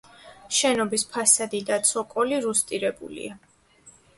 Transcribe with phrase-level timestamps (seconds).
[0.59, 3.39] შენობის ფასადი და ცოკოლი რუსტირებულია.